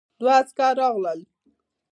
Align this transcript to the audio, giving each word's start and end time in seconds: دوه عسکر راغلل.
دوه 0.19 0.33
عسکر 0.39 0.73
راغلل. 0.81 1.19